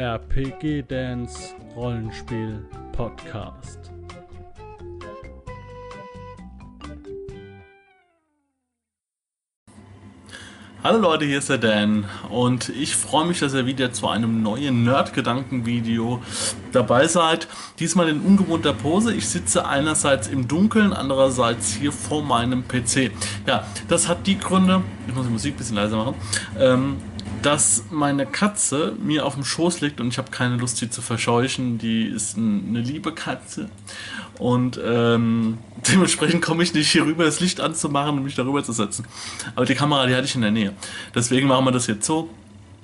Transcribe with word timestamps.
RPG 0.00 0.84
Dance 0.88 1.54
Rollenspiel 1.76 2.64
Podcast. 2.92 3.90
Hallo 10.82 10.96
Leute, 10.96 11.26
hier 11.26 11.36
ist 11.36 11.50
der 11.50 11.58
Dan 11.58 12.06
und 12.30 12.70
ich 12.70 12.96
freue 12.96 13.26
mich, 13.26 13.40
dass 13.40 13.52
ihr 13.52 13.66
wieder 13.66 13.92
zu 13.92 14.08
einem 14.08 14.42
neuen 14.42 14.84
Nerd-Gedanken-Video 14.84 16.22
dabei 16.72 17.06
seid. 17.06 17.48
Diesmal 17.78 18.08
in 18.08 18.20
ungewohnter 18.20 18.72
Pose. 18.72 19.12
Ich 19.12 19.28
sitze 19.28 19.66
einerseits 19.66 20.28
im 20.28 20.48
Dunkeln, 20.48 20.94
andererseits 20.94 21.74
hier 21.74 21.92
vor 21.92 22.22
meinem 22.22 22.66
PC. 22.66 23.10
Ja, 23.46 23.66
das 23.88 24.08
hat 24.08 24.26
die 24.26 24.38
Gründe, 24.38 24.80
ich 25.06 25.14
muss 25.14 25.26
die 25.26 25.32
Musik 25.32 25.56
ein 25.56 25.58
bisschen 25.58 25.76
leiser 25.76 25.98
machen, 25.98 26.14
ähm, 26.58 26.96
dass 27.42 27.84
meine 27.90 28.26
Katze 28.26 28.94
mir 29.02 29.24
auf 29.26 29.34
dem 29.34 29.44
Schoß 29.44 29.80
liegt 29.80 30.00
und 30.00 30.08
ich 30.08 30.18
habe 30.18 30.30
keine 30.30 30.56
Lust, 30.56 30.76
sie 30.76 30.90
zu 30.90 31.02
verscheuchen. 31.02 31.78
Die 31.78 32.04
ist 32.04 32.36
eine 32.36 32.80
liebe 32.80 33.12
Katze. 33.12 33.70
Und 34.38 34.80
ähm, 34.82 35.58
dementsprechend 35.88 36.42
komme 36.42 36.62
ich 36.62 36.74
nicht 36.74 36.90
hier 36.90 37.04
rüber, 37.04 37.24
das 37.24 37.40
Licht 37.40 37.60
anzumachen 37.60 38.18
und 38.18 38.24
mich 38.24 38.34
darüber 38.34 38.62
zu 38.62 38.72
setzen. 38.72 39.06
Aber 39.54 39.66
die 39.66 39.74
Kamera, 39.74 40.06
die 40.06 40.14
hatte 40.14 40.26
ich 40.26 40.34
in 40.34 40.42
der 40.42 40.50
Nähe. 40.50 40.74
Deswegen 41.14 41.48
machen 41.48 41.64
wir 41.64 41.72
das 41.72 41.86
jetzt 41.86 42.06
so. 42.06 42.30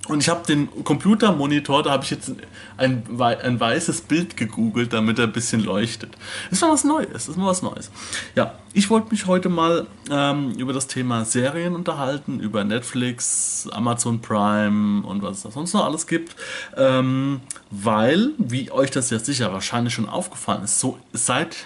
Und 0.08 0.22
ich 0.22 0.28
habe 0.28 0.46
den 0.46 0.84
Computermonitor, 0.84 1.82
da 1.82 1.90
habe 1.90 2.04
ich 2.04 2.10
jetzt 2.10 2.32
ein, 2.76 3.02
ein 3.18 3.60
weißes 3.60 4.02
Bild 4.02 4.36
gegoogelt, 4.36 4.92
damit 4.92 5.18
er 5.18 5.24
ein 5.24 5.32
bisschen 5.32 5.64
leuchtet. 5.64 6.16
Ist 6.50 6.62
mal 6.62 6.70
was 6.70 6.84
Neues, 6.84 7.28
ist 7.28 7.36
mal 7.36 7.46
was 7.46 7.62
Neues. 7.62 7.90
Ja, 8.34 8.54
ich 8.72 8.88
wollte 8.90 9.10
mich 9.10 9.26
heute 9.26 9.48
mal 9.48 9.86
ähm, 10.10 10.52
über 10.52 10.72
das 10.72 10.86
Thema 10.86 11.24
Serien 11.24 11.74
unterhalten, 11.74 12.40
über 12.40 12.62
Netflix, 12.62 13.68
Amazon 13.72 14.20
Prime 14.20 15.04
und 15.06 15.22
was 15.22 15.38
es 15.38 15.42
da 15.42 15.50
sonst 15.50 15.72
noch 15.72 15.84
alles 15.84 16.06
gibt. 16.06 16.36
Ähm, 16.76 17.40
weil, 17.70 18.30
wie 18.38 18.70
euch 18.70 18.90
das 18.90 19.10
ja 19.10 19.18
sicher 19.18 19.52
wahrscheinlich 19.52 19.94
schon 19.94 20.08
aufgefallen 20.08 20.62
ist, 20.64 20.78
so 20.78 20.98
seit 21.12 21.56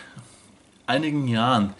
einigen 0.87 1.29
Jahren, 1.29 1.75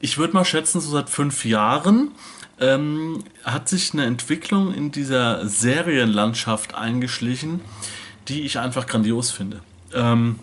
ich 0.00 0.18
würde 0.18 0.34
mal 0.34 0.44
schätzen, 0.44 0.80
so 0.80 0.90
seit 0.90 1.08
fünf 1.08 1.44
Jahren, 1.44 2.10
ähm, 2.60 3.24
hat 3.44 3.68
sich 3.68 3.92
eine 3.92 4.04
Entwicklung 4.04 4.72
in 4.74 4.92
dieser 4.92 5.48
Serienlandschaft 5.48 6.74
eingeschlichen, 6.74 7.60
die 8.28 8.42
ich 8.42 8.58
einfach 8.58 8.86
grandios 8.86 9.30
finde. 9.30 9.60
Ähm, 9.92 10.38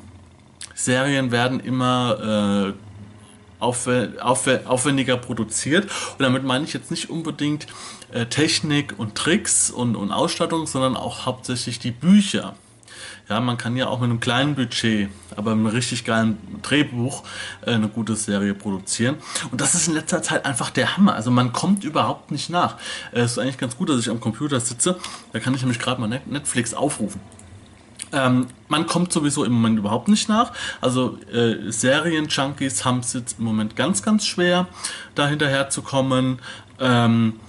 Serien 0.76 1.32
werden 1.32 1.60
immer 1.60 2.74
äh, 2.74 2.74
aufwendiger 3.60 5.18
produziert 5.18 5.86
und 5.86 6.22
damit 6.22 6.44
meine 6.44 6.66
ich 6.66 6.74
jetzt 6.74 6.90
nicht 6.90 7.10
unbedingt 7.10 7.68
äh, 8.12 8.26
Technik 8.26 8.96
und 8.98 9.16
Tricks 9.16 9.70
und, 9.70 9.96
und 9.96 10.12
Ausstattung, 10.12 10.66
sondern 10.66 10.98
auch 10.98 11.26
hauptsächlich 11.26 11.80
die 11.80 11.92
Bücher. 11.92 12.56
Ja, 13.32 13.40
man 13.40 13.58
kann 13.58 13.78
ja 13.78 13.88
auch 13.88 14.02
mit 14.02 14.10
einem 14.10 14.20
kleinen 14.20 14.56
Budget, 14.56 15.08
aber 15.38 15.56
mit 15.56 15.66
einem 15.66 15.74
richtig 15.78 16.04
geilen 16.04 16.38
Drehbuch 16.64 17.24
äh, 17.66 17.72
eine 17.72 17.88
gute 17.88 18.18
Serie 18.18 18.54
produzieren. 18.54 19.16
Und 19.52 19.62
das 19.62 19.74
ist 19.74 19.88
in 19.88 19.94
letzter 19.94 20.22
Zeit 20.22 20.46
einfach 20.46 20.70
der 20.70 20.98
Hammer. 20.98 21.16
Also 21.16 21.32
man 21.32 21.54
kommt 21.54 21.86
überhaupt 21.86 22.30
nicht 22.32 22.50
nach. 22.50 22.76
Äh, 23.14 23.22
es 23.22 23.32
ist 23.32 23.38
eigentlich 23.40 23.58
ganz 23.58 23.78
gut, 23.78 23.88
dass 23.88 24.02
ich 24.02 24.10
am 24.10 24.20
Computer 24.20 24.60
sitze. 24.60 24.98
Da 25.32 25.40
kann 25.40 25.54
ich 25.54 25.62
nämlich 25.62 25.80
gerade 25.80 26.02
mal 26.02 26.10
Netflix 26.26 26.74
aufrufen. 26.74 27.22
Ähm, 28.12 28.48
man 28.68 28.86
kommt 28.86 29.14
sowieso 29.14 29.46
im 29.46 29.54
Moment 29.54 29.80
überhaupt 29.80 30.10
nicht 30.10 30.28
nach. 30.28 30.52
Also 30.82 31.18
äh, 31.32 31.72
Serien-Junkies 31.72 32.84
haben 32.84 33.00
es 33.00 33.14
jetzt 33.14 33.40
im 33.40 33.46
Moment 33.46 33.78
ganz, 33.78 34.04
ganz 34.04 34.26
schwer, 34.26 34.68
da 35.16 35.30
hinterher 35.30 35.70
zu 35.70 35.84
kommen. 35.84 36.40
Ähm, 36.82 37.40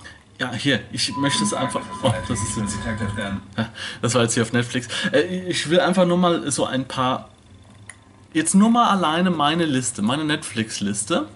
ja, 0.42 0.52
hier, 0.54 0.80
ich 0.90 1.16
möchte 1.16 1.44
es 1.44 1.54
einfach. 1.54 1.82
Oh, 2.02 2.12
das 2.26 2.40
ist 2.40 2.56
jetzt. 2.56 2.76
Das 4.00 4.14
war 4.14 4.22
jetzt 4.22 4.34
hier 4.34 4.42
auf 4.42 4.52
Netflix. 4.52 4.88
Äh, 5.12 5.20
ich 5.48 5.70
will 5.70 5.78
einfach 5.78 6.04
nur 6.04 6.18
mal 6.18 6.50
so 6.50 6.66
ein 6.66 6.86
paar. 6.86 7.28
Jetzt 8.32 8.54
nur 8.54 8.70
mal 8.70 8.88
alleine 8.88 9.30
meine 9.30 9.66
Liste, 9.66 10.02
meine 10.02 10.24
Netflix-Liste. 10.24 11.28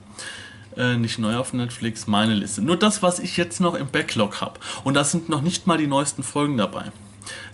Äh, 0.77 0.97
nicht 0.97 1.21
neu 1.21 1.37
auf 1.37 1.53
Netflix, 1.53 2.09
meine 2.09 2.35
Liste. 2.35 2.63
Nur 2.63 2.77
das, 2.77 3.01
was 3.01 3.21
ich 3.21 3.37
jetzt 3.37 3.61
noch 3.61 3.75
im 3.75 3.87
Backlog 3.87 4.41
habe. 4.41 4.59
Und 4.83 4.95
da 4.95 5.05
sind 5.05 5.29
noch 5.29 5.41
nicht 5.41 5.69
mal 5.69 5.79
die 5.79 5.87
neuesten 5.87 6.25
Folgen 6.25 6.57
dabei. 6.57 6.91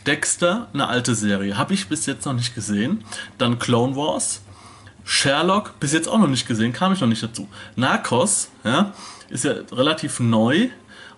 Dexter, 0.06 0.68
eine 0.72 0.88
alte 0.88 1.14
Serie, 1.14 1.58
habe 1.58 1.74
ich 1.74 1.88
bis 1.88 2.06
jetzt 2.06 2.24
noch 2.24 2.32
nicht 2.32 2.54
gesehen. 2.54 3.04
Dann 3.36 3.58
Clone 3.58 3.94
Wars. 3.94 4.42
Sherlock, 5.04 5.78
bis 5.80 5.92
jetzt 5.92 6.08
auch 6.08 6.18
noch 6.18 6.28
nicht 6.28 6.46
gesehen, 6.46 6.72
kam 6.72 6.92
ich 6.92 7.00
noch 7.00 7.08
nicht 7.08 7.22
dazu. 7.22 7.48
Narcos, 7.74 8.50
ja, 8.64 8.92
ist 9.28 9.44
ja 9.44 9.54
relativ 9.72 10.20
neu 10.20 10.68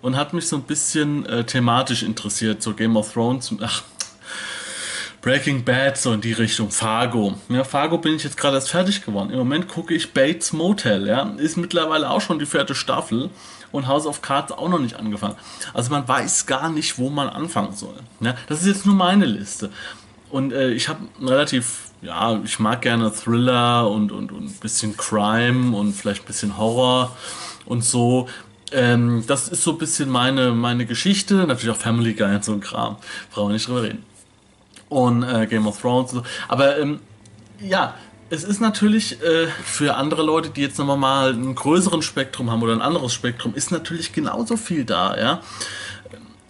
und 0.04 0.18
hat 0.18 0.34
mich 0.34 0.46
so 0.46 0.56
ein 0.56 0.64
bisschen 0.64 1.24
äh, 1.24 1.44
thematisch 1.44 2.02
interessiert, 2.02 2.62
so 2.62 2.74
Game 2.74 2.94
of 2.98 3.14
Thrones, 3.14 3.54
ach, 3.62 3.82
Breaking 5.22 5.64
Bad, 5.64 5.96
so 5.96 6.12
in 6.12 6.20
die 6.20 6.34
Richtung, 6.34 6.70
Fargo. 6.70 7.38
Ja, 7.48 7.64
Fargo 7.64 7.96
bin 7.96 8.16
ich 8.16 8.22
jetzt 8.22 8.36
gerade 8.36 8.56
erst 8.56 8.68
fertig 8.68 9.02
geworden. 9.02 9.30
Im 9.30 9.38
Moment 9.38 9.66
gucke 9.66 9.94
ich 9.94 10.12
Bates 10.12 10.52
Motel, 10.52 11.06
ja, 11.06 11.32
ist 11.38 11.56
mittlerweile 11.56 12.10
auch 12.10 12.20
schon 12.20 12.38
die 12.38 12.44
vierte 12.44 12.74
Staffel 12.74 13.30
und 13.72 13.86
House 13.86 14.04
of 14.04 14.20
Cards 14.20 14.52
auch 14.52 14.68
noch 14.68 14.78
nicht 14.78 14.96
angefangen. 14.96 15.36
Also 15.72 15.90
man 15.90 16.06
weiß 16.06 16.44
gar 16.44 16.68
nicht, 16.68 16.98
wo 16.98 17.08
man 17.08 17.30
anfangen 17.30 17.72
soll. 17.72 17.96
Ja, 18.20 18.34
das 18.46 18.60
ist 18.60 18.66
jetzt 18.66 18.84
nur 18.84 18.96
meine 18.96 19.24
Liste. 19.24 19.70
Und 20.28 20.52
äh, 20.52 20.72
ich 20.72 20.90
habe 20.90 21.00
relativ, 21.22 21.92
ja, 22.02 22.38
ich 22.44 22.58
mag 22.58 22.82
gerne 22.82 23.10
Thriller 23.10 23.90
und, 23.90 24.12
und, 24.12 24.32
und 24.32 24.44
ein 24.44 24.58
bisschen 24.60 24.98
Crime 24.98 25.74
und 25.74 25.94
vielleicht 25.94 26.24
ein 26.24 26.26
bisschen 26.26 26.58
Horror 26.58 27.16
und 27.64 27.82
so. 27.82 28.28
Ähm, 28.72 29.24
das 29.26 29.48
ist 29.48 29.62
so 29.62 29.72
ein 29.72 29.78
bisschen 29.78 30.08
meine, 30.08 30.52
meine 30.52 30.86
Geschichte. 30.86 31.34
Natürlich 31.34 31.74
auch 31.74 31.80
Family 31.80 32.14
Guy 32.14 32.34
und 32.34 32.44
so 32.44 32.52
ein 32.52 32.60
Kram. 32.60 32.96
Brauchen 33.32 33.50
wir 33.50 33.54
nicht 33.54 33.68
drüber 33.68 33.82
reden. 33.82 34.04
Und 34.88 35.22
äh, 35.22 35.46
Game 35.46 35.66
of 35.66 35.80
Thrones 35.80 36.12
und 36.12 36.18
so. 36.20 36.24
Aber 36.48 36.78
ähm, 36.78 37.00
ja, 37.60 37.94
es 38.30 38.44
ist 38.44 38.60
natürlich 38.60 39.22
äh, 39.22 39.46
für 39.64 39.94
andere 39.94 40.22
Leute, 40.22 40.50
die 40.50 40.62
jetzt 40.62 40.78
nochmal 40.78 40.96
mal 40.96 41.32
ein 41.32 41.54
größeren 41.54 42.02
Spektrum 42.02 42.50
haben 42.50 42.62
oder 42.62 42.72
ein 42.72 42.82
anderes 42.82 43.12
Spektrum, 43.12 43.54
ist 43.54 43.70
natürlich 43.70 44.12
genauso 44.12 44.56
viel 44.56 44.84
da, 44.84 45.16
ja. 45.16 45.40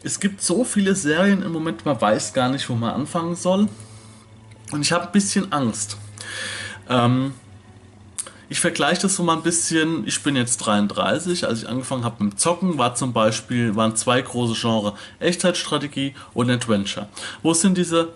Es 0.03 0.21
gibt 0.21 0.43
so 0.43 0.65
viele 0.65 0.95
Serien 0.95 1.43
im 1.43 1.53
Moment, 1.53 1.85
man 1.87 1.99
weiß 2.01 2.35
gar 2.35 2.51
nicht, 2.51 2.69
wo 2.69 2.75
man 2.75 2.91
anfangen 2.91 3.37
soll. 3.37 3.69
Und 4.71 4.83
ich 4.83 4.93
habe 4.93 5.07
ein 5.07 5.13
bisschen 5.13 5.51
Angst. 5.53 5.97
Ähm, 6.89 7.33
ich 8.49 8.61
vergleiche 8.61 9.03
das 9.03 9.17
so 9.17 9.23
mal 9.23 9.37
ein 9.37 9.43
bisschen. 9.43 10.07
Ich 10.07 10.23
bin 10.23 10.37
jetzt 10.37 10.59
33. 10.59 11.47
Als 11.47 11.63
ich 11.63 11.69
angefangen 11.69 12.05
habe 12.05 12.25
mit 12.25 12.39
Zocken, 12.39 12.79
war 12.79 12.95
zum 12.95 13.13
Beispiel, 13.13 13.75
waren 13.77 13.97
zwei 13.97 14.21
große 14.21 14.61
Genres: 14.61 14.93
Echtzeitstrategie 15.21 16.15
und 16.35 16.51
Adventure. 16.51 17.09
Wo 17.43 17.55
sind 17.55 17.79
diese 17.79 18.11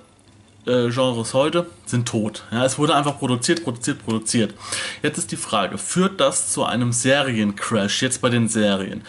äh, 0.67 0.91
Genres 0.91 1.33
heute? 1.35 1.67
Sind 1.87 2.07
tot. 2.07 2.45
Ja, 2.51 2.65
es 2.65 2.79
wurde 2.79 2.95
einfach 2.95 3.19
produziert, 3.19 3.65
produziert, 3.65 4.05
produziert. 4.05 4.55
Jetzt 5.03 5.19
ist 5.19 5.33
die 5.33 5.37
Frage: 5.37 5.79
Führt 5.79 6.21
das 6.21 6.53
zu 6.53 6.65
einem 6.65 6.93
Seriencrash 6.93 8.03
jetzt 8.03 8.21
bei 8.21 8.29
den 8.29 8.49
Serien? 8.49 9.03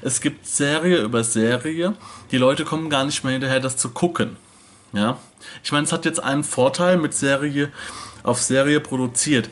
Es 0.00 0.20
gibt 0.20 0.46
Serie 0.46 1.02
über 1.02 1.22
Serie. 1.22 1.94
Die 2.30 2.38
Leute 2.38 2.64
kommen 2.64 2.88
gar 2.88 3.04
nicht 3.04 3.22
mehr 3.24 3.32
hinterher, 3.34 3.60
das 3.60 3.76
zu 3.76 3.90
gucken. 3.90 4.36
Ja, 4.94 5.18
ich 5.62 5.72
meine, 5.72 5.84
es 5.84 5.92
hat 5.92 6.04
jetzt 6.04 6.22
einen 6.22 6.44
Vorteil 6.44 6.96
mit 6.96 7.14
Serie 7.14 7.70
auf 8.22 8.40
Serie 8.40 8.80
produziert 8.80 9.48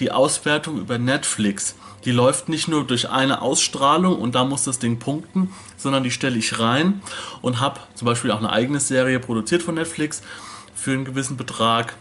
die 0.00 0.10
Auswertung 0.10 0.78
über 0.78 0.98
Netflix, 0.98 1.76
die 2.04 2.12
läuft 2.12 2.48
nicht 2.48 2.66
nur 2.68 2.86
durch 2.86 3.10
eine 3.10 3.42
Ausstrahlung 3.42 4.18
und 4.18 4.34
da 4.34 4.44
muss 4.44 4.64
das 4.64 4.78
Ding 4.78 4.98
punkten, 4.98 5.52
sondern 5.76 6.02
die 6.02 6.10
stelle 6.10 6.38
ich 6.38 6.58
rein 6.58 7.02
und 7.42 7.60
habe 7.60 7.80
zum 7.94 8.06
Beispiel 8.06 8.30
auch 8.30 8.38
eine 8.38 8.50
eigene 8.50 8.80
Serie 8.80 9.20
produziert 9.20 9.62
von 9.62 9.74
Netflix 9.74 10.22
für 10.74 10.92
einen 10.92 11.04
gewissen 11.04 11.36
Betrag. 11.36 11.94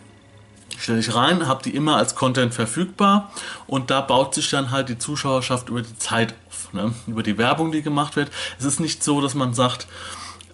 Stelle 0.77 0.99
ich 0.99 1.13
rein, 1.13 1.47
habe 1.47 1.61
die 1.61 1.75
immer 1.75 1.97
als 1.97 2.15
Content 2.15 2.53
verfügbar 2.53 3.33
und 3.67 3.91
da 3.91 3.99
baut 3.99 4.33
sich 4.33 4.49
dann 4.49 4.71
halt 4.71 4.87
die 4.87 4.97
Zuschauerschaft 4.97 5.67
über 5.67 5.81
die 5.81 5.97
Zeit 5.97 6.33
auf, 6.47 6.73
ne? 6.73 6.93
über 7.05 7.21
die 7.21 7.37
Werbung, 7.37 7.73
die 7.73 7.81
gemacht 7.81 8.15
wird. 8.15 8.31
Es 8.57 8.63
ist 8.63 8.79
nicht 8.79 9.03
so, 9.03 9.19
dass 9.19 9.35
man 9.35 9.53
sagt, 9.53 9.87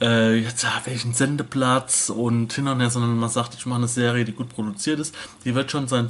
äh, 0.01 0.35
jetzt 0.37 0.65
habe 0.65 0.89
ich 0.89 1.03
einen 1.05 1.13
Sendeplatz 1.13 2.09
und 2.09 2.53
hin 2.53 2.67
und 2.67 2.79
her, 2.79 2.89
sondern 2.89 3.17
man 3.17 3.29
sagt, 3.29 3.53
ich 3.53 3.65
mache 3.67 3.77
eine 3.77 3.87
Serie, 3.87 4.25
die 4.25 4.33
gut 4.33 4.49
produziert 4.49 4.99
ist, 4.99 5.15
die 5.43 5.53
wird 5.53 5.69
schon 5.69 5.87
seine 5.87 6.09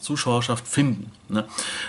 Zuschauerschaft 0.00 0.66
finden. 0.66 1.10
Ne? 1.28 1.46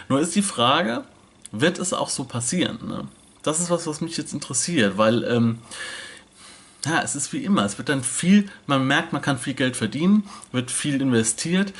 Nur 0.10 0.19
ist 0.19 0.36
die 0.36 0.42
Frage, 0.42 1.04
wird 1.52 1.80
es 1.80 1.94
auch 1.94 2.10
so 2.10 2.24
passieren? 2.24 2.80
Ne? 2.88 3.08
Das 3.44 3.60
ist 3.60 3.69
was, 3.69 3.88
was 3.88 4.02
mich 4.02 4.18
jetzt 4.18 4.34
interessiert, 4.34 4.98
weil 4.98 5.24
ähm, 5.24 5.60
ja, 6.86 7.02
es 7.02 7.16
ist 7.16 7.31
wie 7.34 7.44
immer. 7.44 7.66
Es 7.66 7.78
wird 7.78 7.90
dann 7.90 8.04
viel, 8.04 8.50
man 8.66 8.86
merkt, 8.86 9.13
man 9.13 9.22
kann 9.22 9.38
viel 9.38 9.54
Geld 9.54 9.75
verdienen, 9.75 10.24
wird 10.52 10.72
viel 10.72 11.02
investiert, 11.02 11.74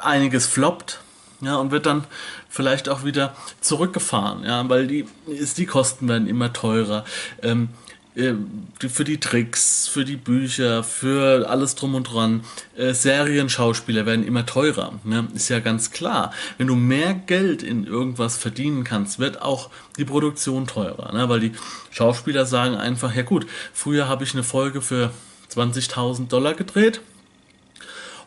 einiges 0.00 0.46
floppt, 0.46 1.00
ja, 1.40 1.56
und 1.56 1.70
wird 1.70 1.86
dann 1.86 2.04
vielleicht 2.48 2.88
auch 2.88 3.04
wieder 3.04 3.34
zurückgefahren, 3.60 4.44
ja, 4.44 4.68
weil 4.68 4.86
die, 4.86 5.06
ist, 5.26 5.58
die 5.58 5.66
Kosten 5.66 6.08
werden 6.08 6.28
immer 6.28 6.52
teurer. 6.52 7.04
Ähm, 7.42 7.70
äh, 7.70 7.89
für 8.14 9.04
die 9.04 9.20
Tricks, 9.20 9.86
für 9.86 10.04
die 10.04 10.16
Bücher, 10.16 10.82
für 10.82 11.48
alles 11.48 11.76
drum 11.76 11.94
und 11.94 12.04
dran. 12.04 12.42
Äh, 12.76 12.92
Serienschauspieler 12.92 14.04
werden 14.04 14.26
immer 14.26 14.44
teurer. 14.44 14.92
Ne? 15.04 15.28
Ist 15.34 15.48
ja 15.48 15.60
ganz 15.60 15.92
klar. 15.92 16.32
Wenn 16.58 16.66
du 16.66 16.74
mehr 16.74 17.14
Geld 17.14 17.62
in 17.62 17.86
irgendwas 17.86 18.36
verdienen 18.36 18.82
kannst, 18.82 19.20
wird 19.20 19.42
auch 19.42 19.70
die 19.96 20.04
Produktion 20.04 20.66
teurer. 20.66 21.12
Ne? 21.12 21.28
Weil 21.28 21.40
die 21.40 21.52
Schauspieler 21.90 22.46
sagen 22.46 22.74
einfach, 22.74 23.14
ja 23.14 23.22
gut, 23.22 23.46
früher 23.72 24.08
habe 24.08 24.24
ich 24.24 24.34
eine 24.34 24.42
Folge 24.42 24.82
für 24.82 25.12
20.000 25.52 26.28
Dollar 26.28 26.54
gedreht. 26.54 27.00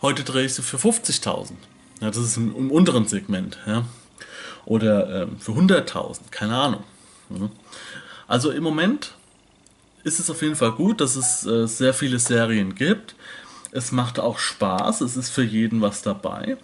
Heute 0.01 0.24
drehe 0.24 0.45
ich 0.45 0.53
sie 0.53 0.62
für 0.62 0.77
50.000. 0.77 1.51
Ja, 2.00 2.07
das 2.07 2.18
ist 2.18 2.38
im, 2.38 2.56
im, 2.56 2.71
unteren 2.71 3.06
Segment. 3.06 3.57
Ja. 3.65 3.85
Oder 4.65 5.24
ähm, 5.24 5.38
für 5.39 5.51
100.000, 5.51 6.19
keine 6.31 6.56
Ahnung. 6.56 6.83
Ja. 7.30 7.50
Also 8.27 8.51
im 8.51 8.63
Moment 8.63 9.13
ist 10.04 10.20
es 10.20 10.30
auf 10.30 10.42
jeden 10.42 10.56
Fall 10.56 10.74
gut, 10.74 11.02
dass 11.02 11.16
es 11.16 11.46
äh, 11.46 11.68
sehr 11.68 11.94
viele 11.94 12.20
Serien 12.20 12.76
gibt. 12.76 13.16
Es 13.72 13.92
macht 13.92 14.20
auch 14.20 14.38
Spaß, 14.38 15.02
es 15.02 15.18
ist 15.18 15.30
für 15.30 15.44
jeden 15.44 15.82
was 15.82 16.02
dabei. 16.02 16.58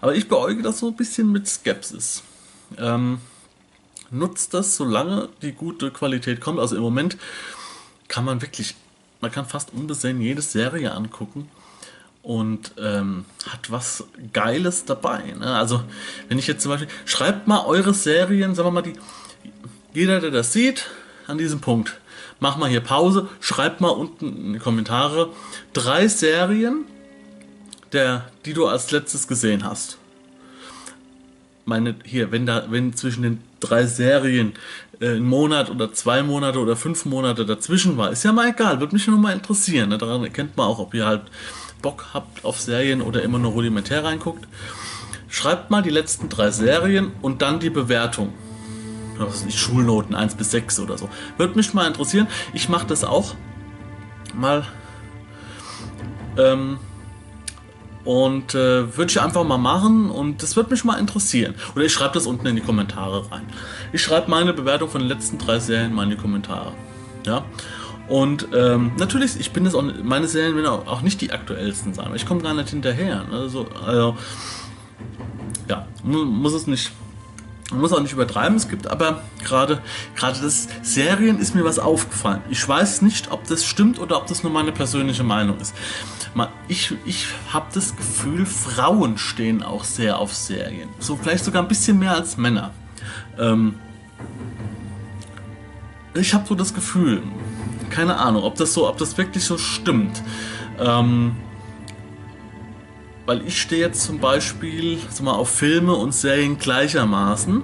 Aber 0.00 0.14
ich 0.14 0.28
beäuge 0.28 0.62
das 0.62 0.80
so 0.80 0.88
ein 0.88 0.96
bisschen 0.96 1.30
mit 1.30 1.46
Skepsis. 1.46 2.22
Ähm, 2.78 3.20
nutzt 4.10 4.54
das, 4.54 4.76
solange 4.76 5.28
die 5.42 5.52
gute 5.52 5.90
Qualität 5.90 6.40
kommt. 6.40 6.58
Also 6.58 6.76
im 6.76 6.82
Moment 6.82 7.16
kann 8.08 8.24
man 8.24 8.42
wirklich, 8.42 8.74
man 9.20 9.30
kann 9.30 9.46
fast 9.46 9.72
unbesehen 9.72 10.20
jede 10.20 10.42
Serie 10.42 10.92
angucken 10.92 11.48
und 12.22 12.72
ähm, 12.78 13.24
hat 13.48 13.70
was 13.70 14.04
Geiles 14.32 14.84
dabei. 14.84 15.34
Ne? 15.38 15.54
Also 15.54 15.84
wenn 16.28 16.38
ich 16.38 16.48
jetzt 16.48 16.62
zum 16.62 16.72
Beispiel, 16.72 16.88
schreibt 17.04 17.46
mal 17.46 17.64
eure 17.64 17.94
Serien, 17.94 18.54
sagen 18.56 18.66
wir 18.66 18.72
mal, 18.72 18.82
die, 18.82 18.94
jeder, 19.94 20.20
der 20.20 20.32
das 20.32 20.52
sieht, 20.52 20.86
an 21.28 21.38
diesem 21.38 21.60
Punkt, 21.60 22.00
mach 22.40 22.56
mal 22.56 22.68
hier 22.68 22.80
Pause, 22.80 23.28
schreib 23.40 23.80
mal 23.80 23.88
unten 23.90 24.46
in 24.46 24.52
die 24.54 24.58
Kommentare 24.58 25.30
drei 25.72 26.08
Serien, 26.08 26.84
der, 27.92 28.26
die 28.44 28.52
du 28.52 28.66
als 28.66 28.90
letztes 28.90 29.28
gesehen 29.28 29.64
hast. 29.64 29.98
Meine, 31.64 31.96
hier, 32.04 32.30
wenn 32.30 32.46
da, 32.46 32.66
wenn 32.70 32.94
zwischen 32.94 33.22
den 33.22 33.42
drei 33.58 33.86
Serien 33.86 34.52
äh, 35.00 35.16
ein 35.16 35.24
Monat 35.24 35.70
oder 35.70 35.92
zwei 35.92 36.22
Monate 36.22 36.60
oder 36.60 36.76
fünf 36.76 37.04
Monate 37.06 37.44
dazwischen 37.44 37.96
war, 37.96 38.10
ist 38.12 38.24
ja 38.24 38.32
mal 38.32 38.50
egal, 38.50 38.80
würde 38.80 38.94
mich 38.94 39.06
nur 39.08 39.18
mal 39.18 39.32
interessieren. 39.32 39.88
Ne? 39.88 39.98
Daran 39.98 40.22
erkennt 40.22 40.56
man 40.56 40.66
auch, 40.66 40.78
ob 40.78 40.94
ihr 40.94 41.06
halt 41.06 41.22
Bock 41.82 42.06
habt 42.14 42.44
auf 42.44 42.60
Serien 42.60 43.02
oder 43.02 43.22
immer 43.22 43.38
nur 43.38 43.52
rudimentär 43.52 44.04
reinguckt. 44.04 44.46
Schreibt 45.28 45.70
mal 45.70 45.82
die 45.82 45.90
letzten 45.90 46.28
drei 46.28 46.50
Serien 46.50 47.12
und 47.20 47.42
dann 47.42 47.58
die 47.58 47.70
Bewertung 47.70 48.32
was 49.18 49.44
nicht, 49.44 49.58
Schulnoten 49.58 50.14
1 50.14 50.34
bis 50.34 50.50
6 50.50 50.80
oder 50.80 50.98
so. 50.98 51.08
Würde 51.36 51.54
mich 51.54 51.72
mal 51.74 51.86
interessieren. 51.86 52.28
Ich 52.52 52.68
mache 52.68 52.86
das 52.86 53.04
auch 53.04 53.34
mal. 54.34 54.64
Ähm, 56.36 56.78
und 58.04 58.54
äh, 58.54 58.96
würde 58.96 59.10
ich 59.10 59.20
einfach 59.20 59.42
mal 59.42 59.58
machen 59.58 60.10
und 60.10 60.42
das 60.42 60.54
würde 60.54 60.70
mich 60.70 60.84
mal 60.84 60.98
interessieren. 60.98 61.54
Oder 61.74 61.86
ich 61.86 61.92
schreibe 61.92 62.14
das 62.14 62.26
unten 62.26 62.46
in 62.46 62.54
die 62.54 62.62
Kommentare 62.62 63.30
rein. 63.32 63.42
Ich 63.92 64.00
schreibe 64.00 64.30
meine 64.30 64.52
Bewertung 64.52 64.88
von 64.88 65.00
den 65.00 65.08
letzten 65.08 65.38
drei 65.38 65.58
Serien 65.58 65.92
mal 65.92 66.04
in 66.04 66.10
die 66.10 66.16
Kommentare. 66.16 66.72
Ja. 67.26 67.44
Und 68.06 68.46
ähm, 68.54 68.92
natürlich, 68.98 69.40
ich 69.40 69.50
bin 69.50 69.66
es 69.66 69.74
auch, 69.74 69.82
meine 70.04 70.28
Serien 70.28 70.54
werden 70.54 70.66
auch, 70.66 71.02
nicht 71.02 71.20
die 71.20 71.32
aktuellsten 71.32 71.94
sein, 71.94 72.06
weil 72.10 72.16
ich 72.16 72.26
komme 72.26 72.40
gar 72.42 72.54
nicht 72.54 72.70
hinterher. 72.70 73.24
Also, 73.32 73.66
also 73.84 74.16
ja, 75.68 75.88
muss 76.04 76.52
es 76.52 76.68
nicht 76.68 76.92
man 77.70 77.80
muss 77.80 77.92
auch 77.92 78.00
nicht 78.00 78.12
übertreiben, 78.12 78.56
es 78.56 78.68
gibt 78.68 78.86
aber 78.86 79.22
gerade 79.42 79.82
gerade 80.14 80.40
das 80.40 80.68
Serien 80.82 81.38
ist 81.38 81.54
mir 81.54 81.64
was 81.64 81.78
aufgefallen. 81.78 82.40
Ich 82.48 82.66
weiß 82.66 83.02
nicht, 83.02 83.32
ob 83.32 83.46
das 83.46 83.64
stimmt 83.64 83.98
oder 83.98 84.18
ob 84.18 84.26
das 84.26 84.42
nur 84.42 84.52
meine 84.52 84.72
persönliche 84.72 85.24
Meinung 85.24 85.58
ist. 85.58 85.74
Ich, 86.68 86.94
ich 87.06 87.26
habe 87.52 87.66
das 87.72 87.96
Gefühl, 87.96 88.44
Frauen 88.46 89.18
stehen 89.18 89.62
auch 89.62 89.84
sehr 89.84 90.18
auf 90.18 90.34
Serien. 90.34 90.90
So 90.98 91.16
vielleicht 91.16 91.44
sogar 91.44 91.62
ein 91.62 91.68
bisschen 91.68 91.98
mehr 91.98 92.12
als 92.12 92.36
Männer. 92.36 92.72
Ähm 93.38 93.74
ich 96.14 96.34
habe 96.34 96.46
so 96.46 96.54
das 96.54 96.72
Gefühl, 96.72 97.22
keine 97.90 98.16
Ahnung, 98.16 98.44
ob 98.44 98.56
das 98.56 98.74
so, 98.74 98.88
ob 98.88 98.98
das 98.98 99.18
wirklich 99.18 99.44
so 99.44 99.58
stimmt. 99.58 100.22
Ähm 100.78 101.36
weil 103.26 103.46
ich 103.46 103.60
stehe 103.60 103.82
jetzt 103.82 104.02
zum 104.04 104.18
Beispiel 104.20 104.98
mal, 105.20 105.32
auf 105.32 105.50
Filme 105.50 105.94
und 105.94 106.14
Serien 106.14 106.58
gleichermaßen. 106.58 107.62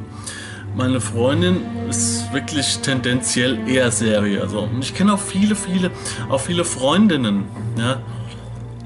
Meine 0.76 1.00
Freundin 1.00 1.60
ist 1.88 2.32
wirklich 2.32 2.78
tendenziell 2.78 3.68
eher 3.68 3.90
Serie. 3.90 4.40
Also, 4.40 4.60
und 4.60 4.82
ich 4.82 4.94
kenne 4.94 5.14
auch 5.14 5.20
viele, 5.20 5.54
viele, 5.54 5.90
auch 6.28 6.40
viele 6.40 6.64
Freundinnen, 6.64 7.44
ja, 7.78 8.00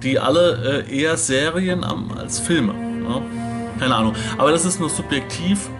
die 0.02 0.18
alle 0.18 0.84
äh, 0.86 1.00
eher 1.00 1.16
Serien 1.16 1.84
als 1.84 2.40
Filme. 2.40 2.74
Ja. 3.08 3.22
Keine 3.78 3.94
Ahnung. 3.94 4.14
Aber 4.36 4.50
das 4.50 4.64
ist 4.64 4.80
nur 4.80 4.90
subjektiv. 4.90 5.70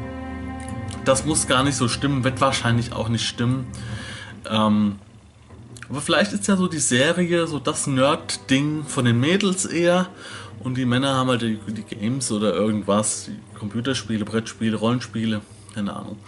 Das 1.05 1.25
muss 1.25 1.47
gar 1.47 1.63
nicht 1.63 1.77
so 1.77 1.89
stimmen, 1.89 2.25
wird 2.25 2.41
wahrscheinlich 2.41 2.93
auch 2.93 3.09
nicht 3.09 3.27
stimmen. 3.27 3.67
Ähm, 4.49 4.97
aber 5.89 6.01
vielleicht 6.01 6.33
ist 6.33 6.47
ja 6.49 6.57
so 6.57 6.67
die 6.67 6.79
Serie 6.79 7.47
so 7.47 7.59
das 7.59 7.87
Nerd-Ding 7.87 8.85
von 8.85 9.05
den 9.05 9.21
Mädels 9.21 9.65
eher 9.65 10.09
und 10.61 10.77
die 10.77 10.85
Männer 10.85 11.15
haben 11.15 11.29
halt 11.29 11.43
die, 11.43 11.59
die 11.69 11.83
Games 11.83 12.33
oder 12.33 12.55
irgendwas, 12.55 13.31
Computerspiele, 13.59 14.25
Brettspiele, 14.25 14.77
Rollenspiele, 14.77 15.41
keine 15.75 15.95
Ahnung. 15.95 16.19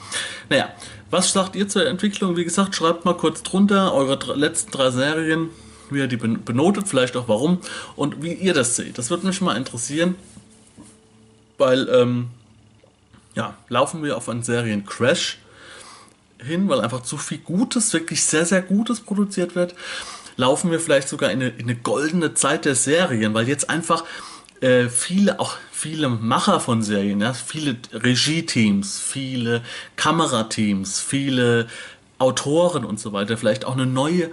Naja, 0.48 0.70
was 1.10 1.32
sagt 1.32 1.56
ihr 1.56 1.68
zur 1.68 1.86
Entwicklung? 1.86 2.36
Wie 2.36 2.44
gesagt, 2.44 2.74
schreibt 2.74 3.04
mal 3.04 3.14
kurz 3.14 3.42
drunter 3.42 3.94
eure 3.94 4.18
letzten 4.36 4.70
drei 4.70 4.90
Serien, 4.90 5.50
wie 5.90 5.98
ihr 5.98 6.06
die 6.06 6.16
benotet, 6.16 6.86
vielleicht 6.86 7.16
auch 7.16 7.28
warum 7.28 7.58
und 7.96 8.22
wie 8.22 8.34
ihr 8.34 8.54
das 8.54 8.76
seht. 8.76 8.98
Das 8.98 9.10
würde 9.10 9.26
mich 9.26 9.40
mal 9.40 9.56
interessieren, 9.56 10.16
weil, 11.56 11.88
ähm, 11.88 12.28
ja, 13.34 13.56
laufen 13.68 14.02
wir 14.02 14.16
auf 14.16 14.28
einen 14.28 14.42
Seriencrash 14.42 15.38
hin, 16.42 16.68
weil 16.68 16.80
einfach 16.80 17.02
zu 17.02 17.16
viel 17.16 17.38
Gutes, 17.38 17.92
wirklich 17.92 18.24
sehr, 18.24 18.46
sehr 18.46 18.62
Gutes 18.62 19.00
produziert 19.00 19.54
wird 19.54 19.74
laufen 20.38 20.70
wir 20.70 20.80
vielleicht 20.80 21.08
sogar 21.08 21.30
in 21.30 21.42
eine, 21.42 21.50
in 21.50 21.64
eine 21.64 21.74
goldene 21.74 22.32
Zeit 22.32 22.64
der 22.64 22.76
Serien, 22.76 23.34
weil 23.34 23.48
jetzt 23.48 23.68
einfach 23.68 24.04
äh, 24.60 24.88
viele, 24.88 25.40
auch 25.40 25.56
viele 25.70 26.08
Macher 26.08 26.60
von 26.60 26.82
Serien, 26.82 27.20
ja, 27.20 27.34
viele 27.34 27.76
Regie-Teams, 27.92 28.98
viele 28.98 29.62
Kamerateams, 29.96 31.00
viele 31.00 31.66
Autoren 32.18 32.84
und 32.84 32.98
so 32.98 33.12
weiter 33.12 33.36
vielleicht 33.36 33.64
auch 33.64 33.74
eine 33.74 33.86
neue, 33.86 34.30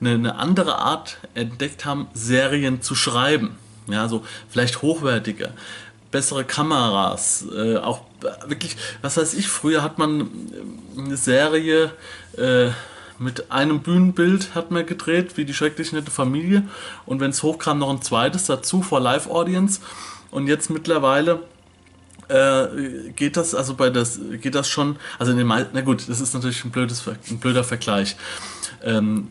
eine, 0.00 0.14
eine 0.14 0.36
andere 0.36 0.78
Art 0.78 1.18
entdeckt 1.34 1.84
haben, 1.84 2.08
Serien 2.14 2.80
zu 2.80 2.94
schreiben. 2.94 3.56
Ja, 3.88 4.08
so 4.08 4.24
vielleicht 4.48 4.82
hochwertiger, 4.82 5.50
bessere 6.10 6.44
Kameras, 6.44 7.44
äh, 7.54 7.76
auch 7.76 8.02
wirklich, 8.46 8.76
was 9.02 9.16
weiß 9.16 9.34
ich, 9.34 9.48
früher 9.48 9.82
hat 9.82 9.98
man 9.98 10.30
eine 10.96 11.16
Serie, 11.16 11.92
äh, 12.36 12.70
mit 13.18 13.50
einem 13.50 13.80
Bühnenbild 13.80 14.54
hat 14.54 14.70
man 14.70 14.86
gedreht, 14.86 15.36
wie 15.36 15.44
die 15.44 15.54
schrecklich 15.54 15.92
nette 15.92 16.10
Familie. 16.10 16.68
Und 17.04 17.20
wenn 17.20 17.30
es 17.30 17.42
hochkam, 17.42 17.78
noch 17.78 17.90
ein 17.90 18.00
zweites 18.00 18.46
dazu 18.46 18.82
vor 18.82 19.00
Live-Audience. 19.00 19.80
Und 20.30 20.46
jetzt 20.46 20.70
mittlerweile 20.70 21.42
äh, 22.28 23.10
geht 23.16 23.36
das, 23.36 23.54
also 23.54 23.74
bei 23.74 23.90
das, 23.90 24.20
geht 24.40 24.54
das 24.54 24.68
schon, 24.68 24.96
also 25.18 25.32
in 25.32 25.38
den 25.38 25.48
na 25.48 25.80
gut, 25.80 26.08
das 26.08 26.20
ist 26.20 26.34
natürlich 26.34 26.64
ein, 26.64 26.70
blödes, 26.70 27.04
ein 27.08 27.38
blöder 27.38 27.64
Vergleich. 27.64 28.16
Ähm, 28.84 29.28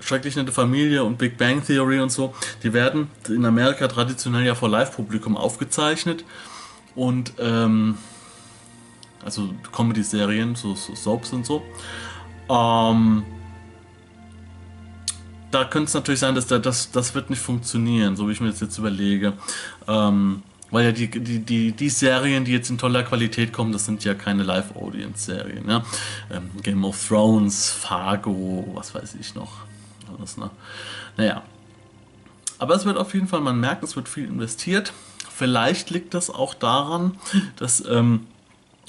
Schrecklich 0.00 0.36
nette 0.36 0.52
Familie 0.52 1.04
und 1.04 1.18
Big 1.18 1.38
Bang 1.38 1.64
Theory 1.64 2.00
und 2.00 2.10
so, 2.10 2.34
die 2.62 2.72
werden 2.72 3.08
in 3.28 3.44
Amerika 3.44 3.86
traditionell 3.88 4.44
ja 4.44 4.54
vor 4.54 4.68
Live-Publikum 4.68 5.36
aufgezeichnet. 5.36 6.24
Und 6.94 7.32
ähm, 7.38 7.96
also 9.24 9.50
Comedy-Serien, 9.72 10.54
so, 10.54 10.74
so 10.74 10.94
Soaps 10.94 11.32
und 11.32 11.46
so. 11.46 11.62
Ähm, 12.48 13.24
da 15.50 15.64
könnte 15.64 15.88
es 15.88 15.94
natürlich 15.94 16.20
sein, 16.20 16.34
dass 16.34 16.46
da, 16.46 16.58
das, 16.58 16.90
das 16.90 17.14
wird 17.14 17.30
nicht 17.30 17.40
funktionieren, 17.40 18.16
so 18.16 18.28
wie 18.28 18.32
ich 18.32 18.40
mir 18.40 18.50
das 18.50 18.60
jetzt 18.60 18.76
überlege. 18.78 19.34
Ähm, 19.86 20.42
weil 20.70 20.86
ja 20.86 20.92
die, 20.92 21.08
die, 21.08 21.38
die, 21.38 21.72
die 21.72 21.88
Serien, 21.88 22.44
die 22.44 22.52
jetzt 22.52 22.68
in 22.68 22.78
toller 22.78 23.04
Qualität 23.04 23.52
kommen, 23.52 23.72
das 23.72 23.84
sind 23.84 24.02
ja 24.02 24.14
keine 24.14 24.42
Live-Audience-Serien. 24.42 25.64
Ne? 25.64 25.84
Ähm, 26.32 26.50
Game 26.62 26.84
of 26.84 27.06
Thrones, 27.06 27.70
Fargo, 27.70 28.68
was 28.74 28.94
weiß 28.94 29.14
ich 29.20 29.36
noch. 29.36 29.52
Alles, 30.16 30.36
ne? 30.36 30.50
Naja. 31.16 31.42
Aber 32.58 32.74
es 32.74 32.84
wird 32.84 32.96
auf 32.96 33.14
jeden 33.14 33.28
Fall, 33.28 33.40
man 33.40 33.58
merkt, 33.60 33.82
es 33.82 33.96
wird 33.96 34.08
viel 34.08 34.26
investiert. 34.26 34.92
Vielleicht 35.30 35.90
liegt 35.90 36.14
das 36.14 36.30
auch 36.30 36.54
daran, 36.54 37.18
dass 37.56 37.84
ähm, 37.86 38.26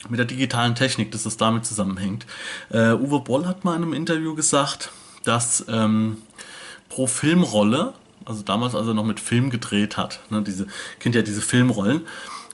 mit 0.10 0.20
der 0.20 0.26
digitalen 0.26 0.76
Technik, 0.76 1.12
dass 1.12 1.24
das 1.24 1.38
damit 1.38 1.66
zusammenhängt. 1.66 2.26
Äh, 2.70 2.94
Uwe 2.94 3.20
Boll 3.22 3.48
hat 3.48 3.66
mal 3.66 3.76
in 3.76 3.84
einem 3.84 3.94
Interview 3.94 4.36
gesagt, 4.36 4.92
dass 5.24 5.66
ähm, 5.68 6.18
pro 6.90 7.08
Filmrolle, 7.08 7.94
also 8.26 8.44
damals, 8.44 8.76
als 8.76 8.88
er 8.88 8.94
noch 8.94 9.06
mit 9.06 9.20
Film 9.20 9.50
gedreht 9.50 9.98
hat, 9.98 10.20
ne, 10.30 10.42
diese, 10.44 10.68
kennt 11.00 11.16
ja 11.16 11.22
diese 11.24 11.42
Filmrollen, 11.42 12.02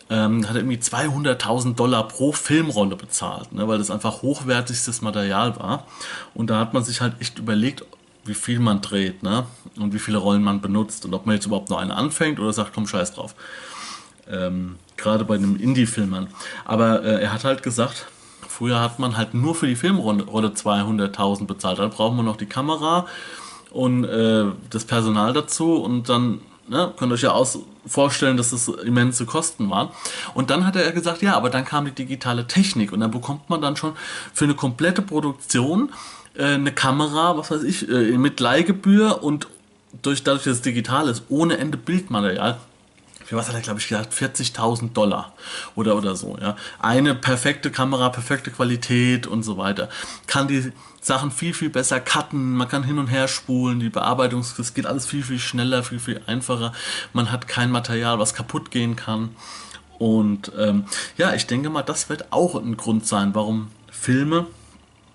ähm, 0.09 0.47
hat 0.47 0.55
er 0.55 0.61
irgendwie 0.61 0.77
200.000 0.77 1.75
Dollar 1.75 2.07
pro 2.07 2.31
Filmrolle 2.31 2.95
bezahlt, 2.95 3.53
ne, 3.53 3.67
weil 3.67 3.77
das 3.77 3.91
einfach 3.91 4.21
hochwertigstes 4.21 5.01
Material 5.01 5.57
war. 5.57 5.85
Und 6.33 6.49
da 6.49 6.59
hat 6.59 6.73
man 6.73 6.83
sich 6.83 7.01
halt 7.01 7.15
echt 7.19 7.39
überlegt, 7.39 7.85
wie 8.25 8.33
viel 8.33 8.59
man 8.59 8.81
dreht 8.81 9.23
ne, 9.23 9.45
und 9.77 9.93
wie 9.93 9.99
viele 9.99 10.17
Rollen 10.17 10.43
man 10.43 10.61
benutzt 10.61 11.05
und 11.05 11.13
ob 11.13 11.25
man 11.25 11.35
jetzt 11.35 11.45
überhaupt 11.45 11.69
noch 11.69 11.79
eine 11.79 11.95
anfängt 11.95 12.39
oder 12.39 12.53
sagt, 12.53 12.73
komm, 12.73 12.87
scheiß 12.87 13.13
drauf. 13.13 13.35
Ähm, 14.29 14.75
gerade 14.97 15.25
bei 15.25 15.37
den 15.37 15.55
Indie-Filmern. 15.55 16.27
Aber 16.65 17.03
äh, 17.03 17.21
er 17.23 17.33
hat 17.33 17.43
halt 17.43 17.63
gesagt, 17.63 18.07
früher 18.47 18.79
hat 18.79 18.99
man 18.99 19.17
halt 19.17 19.33
nur 19.33 19.55
für 19.55 19.67
die 19.67 19.75
Filmrolle 19.75 20.49
200.000 20.49 21.47
bezahlt. 21.47 21.79
Dann 21.79 21.89
braucht 21.89 22.15
man 22.15 22.25
noch 22.25 22.37
die 22.37 22.45
Kamera 22.45 23.07
und 23.71 24.03
äh, 24.03 24.45
das 24.69 24.85
Personal 24.85 25.33
dazu 25.33 25.77
und 25.77 26.09
dann 26.09 26.41
ne, 26.67 26.93
könnt 26.97 27.11
ihr 27.11 27.15
euch 27.15 27.21
ja 27.23 27.31
aus 27.31 27.59
vorstellen, 27.85 28.37
dass 28.37 28.51
das 28.51 28.67
immense 28.67 29.25
Kosten 29.25 29.69
waren. 29.69 29.89
Und 30.33 30.49
dann 30.49 30.65
hat 30.65 30.75
er 30.75 30.91
gesagt, 30.91 31.21
ja, 31.21 31.35
aber 31.35 31.49
dann 31.49 31.65
kam 31.65 31.85
die 31.85 31.91
digitale 31.91 32.47
Technik 32.47 32.91
und 32.91 32.99
dann 32.99 33.11
bekommt 33.11 33.49
man 33.49 33.61
dann 33.61 33.75
schon 33.75 33.93
für 34.33 34.45
eine 34.45 34.55
komplette 34.55 35.01
Produktion 35.01 35.91
äh, 36.35 36.53
eine 36.53 36.71
Kamera, 36.71 37.37
was 37.37 37.51
weiß 37.51 37.63
ich, 37.63 37.89
äh, 37.89 38.17
mit 38.17 38.39
Leihgebühr 38.39 39.23
und 39.23 39.47
durch, 40.01 40.23
dadurch, 40.23 40.43
dass 40.43 40.57
es 40.57 40.61
digital 40.61 41.09
ist, 41.09 41.23
ohne 41.29 41.57
Ende 41.57 41.77
Bildmaterial 41.77 42.57
für 43.31 43.37
was 43.37 43.47
hat 43.47 43.55
er, 43.55 43.61
glaube 43.61 43.79
ich, 43.79 43.87
gesagt, 43.87 44.13
40.000 44.13 44.91
Dollar 44.91 45.31
oder, 45.75 45.95
oder 45.95 46.17
so. 46.17 46.37
Ja. 46.41 46.57
Eine 46.79 47.15
perfekte 47.15 47.71
Kamera, 47.71 48.09
perfekte 48.09 48.51
Qualität 48.51 49.25
und 49.25 49.43
so 49.43 49.57
weiter. 49.57 49.87
Kann 50.27 50.49
die 50.49 50.73
Sachen 50.99 51.31
viel, 51.31 51.53
viel 51.53 51.69
besser 51.69 52.01
cutten, 52.01 52.57
man 52.57 52.67
kann 52.67 52.83
hin 52.83 52.99
und 52.99 53.07
her 53.07 53.29
spulen, 53.29 53.79
die 53.79 53.87
Bearbeitung, 53.87 54.45
das 54.57 54.73
geht 54.73 54.85
alles 54.85 55.05
viel, 55.05 55.23
viel 55.23 55.39
schneller, 55.39 55.81
viel, 55.83 55.99
viel 55.99 56.19
einfacher. 56.27 56.73
Man 57.13 57.31
hat 57.31 57.47
kein 57.47 57.71
Material, 57.71 58.19
was 58.19 58.33
kaputt 58.33 58.69
gehen 58.69 58.97
kann. 58.97 59.29
Und 59.97 60.51
ähm, 60.59 60.83
ja, 61.15 61.33
ich 61.33 61.47
denke 61.47 61.69
mal, 61.69 61.83
das 61.83 62.09
wird 62.09 62.33
auch 62.33 62.55
ein 62.55 62.75
Grund 62.75 63.07
sein, 63.07 63.33
warum 63.33 63.69
Filme 63.89 64.45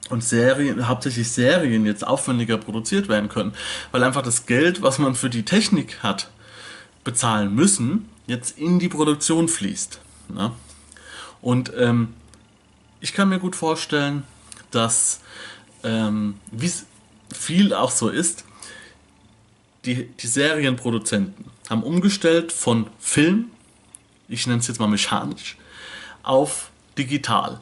und 0.08 0.24
Serien, 0.24 0.88
hauptsächlich 0.88 1.30
Serien 1.30 1.84
jetzt 1.84 2.06
aufwendiger 2.06 2.56
produziert 2.56 3.08
werden 3.10 3.28
können, 3.28 3.52
weil 3.92 4.02
einfach 4.02 4.22
das 4.22 4.46
Geld, 4.46 4.80
was 4.80 4.98
man 4.98 5.14
für 5.14 5.28
die 5.28 5.44
Technik 5.44 6.02
hat, 6.02 6.30
bezahlen 7.06 7.54
müssen, 7.54 8.08
jetzt 8.26 8.58
in 8.58 8.78
die 8.78 8.88
Produktion 8.88 9.48
fließt. 9.48 10.00
Ne? 10.28 10.52
Und 11.40 11.72
ähm, 11.78 12.14
ich 13.00 13.14
kann 13.14 13.28
mir 13.28 13.38
gut 13.38 13.54
vorstellen, 13.54 14.24
dass, 14.72 15.20
ähm, 15.84 16.34
wie 16.50 16.66
es 16.66 16.84
viel 17.32 17.72
auch 17.72 17.92
so 17.92 18.08
ist, 18.08 18.44
die, 19.84 20.08
die 20.08 20.26
Serienproduzenten 20.26 21.44
haben 21.70 21.84
umgestellt 21.84 22.52
von 22.52 22.88
Film, 22.98 23.52
ich 24.28 24.48
nenne 24.48 24.58
es 24.58 24.66
jetzt 24.66 24.80
mal 24.80 24.88
mechanisch, 24.88 25.56
auf 26.24 26.72
digital. 26.98 27.60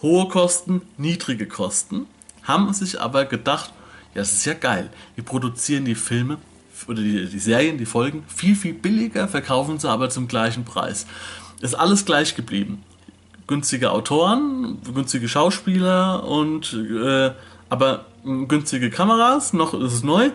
Hohe 0.00 0.28
Kosten, 0.28 0.80
niedrige 0.96 1.46
Kosten, 1.46 2.06
haben 2.44 2.72
sich 2.72 2.98
aber 2.98 3.26
gedacht, 3.26 3.74
ja, 4.14 4.22
das 4.22 4.32
ist 4.32 4.46
ja 4.46 4.54
geil. 4.54 4.90
Wir 5.16 5.24
produzieren 5.24 5.84
die 5.84 5.94
Filme 5.94 6.38
oder 6.86 7.02
die, 7.02 7.26
die 7.26 7.38
Serien, 7.38 7.78
die 7.78 7.86
Folgen 7.86 8.24
viel, 8.28 8.54
viel 8.54 8.74
billiger, 8.74 9.28
verkaufen 9.28 9.78
sie 9.78 9.88
aber 9.88 10.10
zum 10.10 10.28
gleichen 10.28 10.64
Preis. 10.64 11.06
Ist 11.60 11.74
alles 11.74 12.04
gleich 12.04 12.34
geblieben. 12.34 12.82
Günstige 13.46 13.92
Autoren, 13.92 14.78
günstige 14.92 15.28
Schauspieler 15.28 16.24
und 16.24 16.72
äh, 16.74 17.30
aber 17.68 18.06
günstige 18.24 18.90
Kameras, 18.90 19.52
noch 19.52 19.74
ist 19.74 19.92
es 19.92 20.02
neu, 20.02 20.30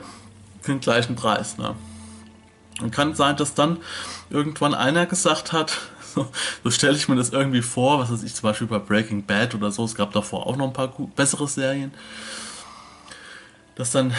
für 0.62 0.71
den 0.71 0.79
gleichen 0.79 1.15
Preis. 1.15 1.57
Ne? 1.57 1.75
Und 2.81 2.91
kann 2.91 3.15
sein, 3.15 3.36
dass 3.38 3.53
dann 3.53 3.77
irgendwann 4.29 4.74
einer 4.74 5.05
gesagt 5.05 5.51
hat, 5.51 5.77
so, 6.15 6.27
so 6.63 6.71
stelle 6.71 6.95
ich 6.95 7.07
mir 7.07 7.15
das 7.15 7.29
irgendwie 7.29 7.62
vor, 7.62 8.00
was 8.00 8.12
weiß 8.12 8.24
ich, 8.24 8.33
zum 8.33 8.43
Beispiel 8.43 8.67
bei 8.67 8.79
Breaking 8.79 9.25
Bad 9.25 9.55
oder 9.55 9.71
so, 9.71 9.83
es 9.83 9.95
gab 9.95 10.13
davor 10.13 10.48
auch 10.48 10.55
noch 10.55 10.67
ein 10.67 10.74
paar 10.74 10.93
bessere 11.15 11.48
Serien 11.48 11.93
dass 13.81 13.89
dann 13.89 14.13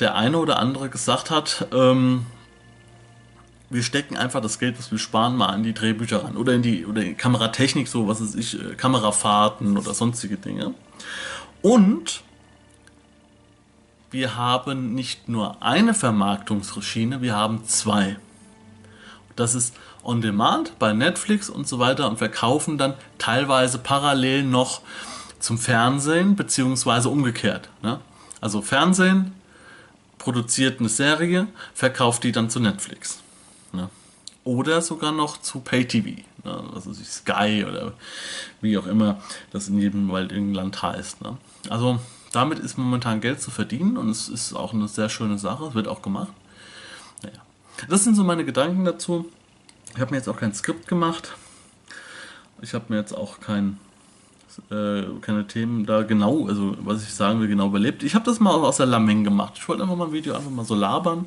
der 0.00 0.16
eine 0.16 0.38
oder 0.38 0.58
andere 0.58 0.88
gesagt 0.88 1.30
hat, 1.30 1.68
ähm, 1.72 2.26
wir 3.70 3.84
stecken 3.84 4.16
einfach 4.16 4.42
das 4.42 4.58
Geld, 4.58 4.76
was 4.76 4.90
wir 4.90 4.98
sparen, 4.98 5.36
mal 5.36 5.54
in 5.54 5.62
die 5.62 5.72
Drehbücher 5.72 6.24
rein 6.24 6.36
oder 6.36 6.52
in 6.52 6.62
die, 6.62 6.84
oder 6.84 7.00
in 7.00 7.16
Kameratechnik, 7.16 7.86
so 7.86 8.08
was 8.08 8.20
weiß 8.20 8.34
ich, 8.34 8.60
äh, 8.60 8.74
Kamerafahrten 8.74 9.78
oder 9.78 9.94
sonstige 9.94 10.36
Dinge. 10.36 10.74
Und 11.62 12.22
wir 14.10 14.34
haben 14.34 14.96
nicht 14.96 15.28
nur 15.28 15.62
eine 15.62 15.94
Vermarktungsschiene, 15.94 17.22
wir 17.22 17.36
haben 17.36 17.64
zwei. 17.66 18.16
Das 19.36 19.54
ist 19.54 19.76
On 20.02 20.22
Demand 20.22 20.76
bei 20.80 20.92
Netflix 20.92 21.48
und 21.48 21.68
so 21.68 21.78
weiter 21.78 22.10
und 22.10 22.16
verkaufen 22.16 22.78
dann 22.78 22.94
teilweise 23.18 23.78
parallel 23.78 24.42
noch 24.42 24.80
zum 25.38 25.56
Fernsehen, 25.56 26.34
beziehungsweise 26.34 27.10
umgekehrt. 27.10 27.68
Ne? 27.80 28.00
Also 28.44 28.60
Fernsehen 28.60 29.32
produziert 30.18 30.78
eine 30.78 30.90
Serie, 30.90 31.46
verkauft 31.72 32.24
die 32.24 32.30
dann 32.30 32.50
zu 32.50 32.60
Netflix. 32.60 33.20
Ne? 33.72 33.88
Oder 34.44 34.82
sogar 34.82 35.12
noch 35.12 35.40
zu 35.40 35.60
PayTV. 35.60 36.04
Ne? 36.44 36.70
Also 36.74 36.92
Sky 36.92 37.64
oder 37.66 37.94
wie 38.60 38.76
auch 38.76 38.86
immer 38.86 39.18
das 39.50 39.68
in 39.68 39.78
jedem 39.78 40.12
Wald 40.12 40.30
irgendein 40.30 40.56
Land 40.56 40.82
heißt. 40.82 41.22
Ne? 41.22 41.38
Also 41.70 42.00
damit 42.32 42.58
ist 42.58 42.76
momentan 42.76 43.22
Geld 43.22 43.40
zu 43.40 43.50
verdienen 43.50 43.96
und 43.96 44.10
es 44.10 44.28
ist 44.28 44.52
auch 44.52 44.74
eine 44.74 44.88
sehr 44.88 45.08
schöne 45.08 45.38
Sache. 45.38 45.64
Es 45.64 45.74
wird 45.74 45.88
auch 45.88 46.02
gemacht. 46.02 46.34
Naja. 47.22 47.38
Das 47.88 48.04
sind 48.04 48.14
so 48.14 48.24
meine 48.24 48.44
Gedanken 48.44 48.84
dazu. 48.84 49.24
Ich 49.94 50.00
habe 50.02 50.10
mir 50.10 50.18
jetzt 50.18 50.28
auch 50.28 50.36
kein 50.36 50.52
Skript 50.52 50.86
gemacht. 50.86 51.32
Ich 52.60 52.74
habe 52.74 52.84
mir 52.88 52.98
jetzt 52.98 53.16
auch 53.16 53.40
kein 53.40 53.78
keine 54.68 55.46
Themen 55.46 55.86
da 55.86 56.02
genau, 56.02 56.46
also 56.46 56.76
was 56.80 57.02
ich 57.02 57.14
sagen 57.14 57.40
will, 57.40 57.48
genau 57.48 57.68
überlebt. 57.68 58.02
Ich 58.02 58.14
habe 58.14 58.24
das 58.24 58.40
mal 58.40 58.54
aus 58.54 58.78
der 58.78 58.86
Lameng 58.86 59.24
gemacht. 59.24 59.54
Ich 59.56 59.68
wollte 59.68 59.82
einfach 59.82 59.96
mal 59.96 60.06
ein 60.06 60.12
Video 60.12 60.34
einfach 60.34 60.50
mal 60.50 60.64
so 60.64 60.74
labern, 60.74 61.26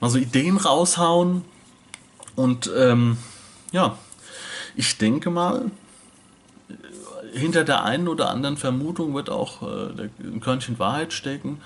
mal 0.00 0.10
so 0.10 0.18
Ideen 0.18 0.56
raushauen 0.56 1.42
und 2.36 2.70
ähm, 2.76 3.18
ja, 3.72 3.96
ich 4.74 4.98
denke 4.98 5.30
mal, 5.30 5.70
hinter 7.32 7.64
der 7.64 7.84
einen 7.84 8.08
oder 8.08 8.30
anderen 8.30 8.56
Vermutung 8.56 9.14
wird 9.14 9.30
auch 9.30 9.62
äh, 9.62 10.08
ein 10.22 10.40
Körnchen 10.40 10.78
Wahrheit 10.78 11.12
stecken. 11.12 11.60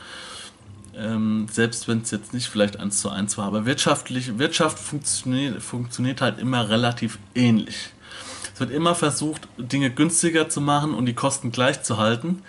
Ähm, 0.95 1.47
selbst 1.51 1.89
wenn 1.89 2.01
es 2.01 2.11
jetzt 2.11 2.33
nicht 2.33 2.49
vielleicht 2.49 2.81
eins 2.81 3.01
zu 3.01 3.11
eins 3.11 3.37
war, 3.37 3.47
aber 3.47 3.67
wirtschaftlich, 3.67 4.39
Wirtschaft 4.39 4.79
funktioniert, 4.79 5.63
funktioniert 5.63 6.23
halt 6.23 6.39
immer 6.39 6.71
relativ 6.71 7.19
ähnlich. 7.35 7.91
Es 8.57 8.61
wird 8.61 8.71
immer 8.71 8.95
versucht, 8.95 9.49
Dinge 9.59 9.91
günstiger 9.91 10.49
zu 10.49 10.63
machen 10.63 10.95
und 10.95 11.05
die 11.05 11.13
Kosten 11.13 11.53
gleich 11.53 11.83
zu 11.83 11.99
halten 11.99 12.43